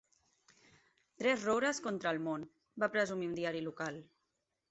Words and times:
"Tres 1.23 1.43
roures 1.49 1.81
contra 1.89 2.13
el 2.17 2.21
món", 2.29 2.47
va 2.85 2.91
presumir 2.97 3.27
un 3.33 3.39
diari 3.41 3.65
local. 3.69 4.01